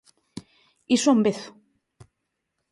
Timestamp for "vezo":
1.27-1.49